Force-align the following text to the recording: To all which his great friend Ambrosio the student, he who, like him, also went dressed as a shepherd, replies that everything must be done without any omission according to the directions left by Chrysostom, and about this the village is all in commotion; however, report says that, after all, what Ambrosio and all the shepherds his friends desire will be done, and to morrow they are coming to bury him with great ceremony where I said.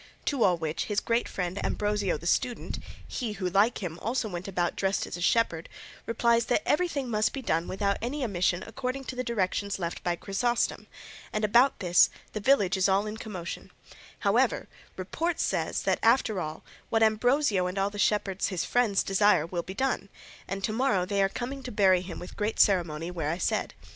To 0.25 0.43
all 0.43 0.57
which 0.57 0.85
his 0.85 0.99
great 0.99 1.29
friend 1.29 1.63
Ambrosio 1.63 2.17
the 2.17 2.25
student, 2.25 2.79
he 3.07 3.33
who, 3.33 3.47
like 3.47 3.83
him, 3.83 3.99
also 3.99 4.27
went 4.27 4.49
dressed 4.75 5.05
as 5.05 5.15
a 5.15 5.21
shepherd, 5.21 5.69
replies 6.07 6.45
that 6.45 6.67
everything 6.67 7.07
must 7.07 7.33
be 7.33 7.43
done 7.43 7.67
without 7.67 7.97
any 8.01 8.23
omission 8.23 8.63
according 8.65 9.03
to 9.03 9.15
the 9.15 9.23
directions 9.23 9.77
left 9.77 10.03
by 10.03 10.15
Chrysostom, 10.15 10.87
and 11.31 11.45
about 11.45 11.77
this 11.77 12.09
the 12.33 12.39
village 12.39 12.77
is 12.77 12.89
all 12.89 13.05
in 13.05 13.17
commotion; 13.17 13.69
however, 14.21 14.67
report 14.97 15.39
says 15.39 15.83
that, 15.83 15.99
after 16.01 16.41
all, 16.41 16.63
what 16.89 17.03
Ambrosio 17.03 17.67
and 17.67 17.77
all 17.77 17.91
the 17.91 17.99
shepherds 17.99 18.47
his 18.47 18.65
friends 18.65 19.03
desire 19.03 19.45
will 19.45 19.61
be 19.61 19.75
done, 19.75 20.09
and 20.47 20.63
to 20.63 20.73
morrow 20.73 21.05
they 21.05 21.21
are 21.21 21.29
coming 21.29 21.61
to 21.61 21.71
bury 21.71 22.01
him 22.01 22.17
with 22.17 22.35
great 22.35 22.59
ceremony 22.59 23.11
where 23.11 23.29
I 23.29 23.37
said. 23.37 23.75